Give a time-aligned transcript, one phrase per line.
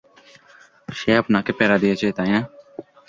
[0.89, 2.41] সে আপনাকে প্যারা দিয়েছে, তাই না?